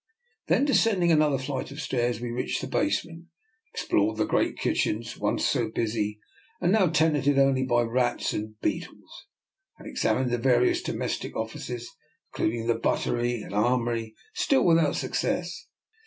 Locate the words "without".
14.65-14.95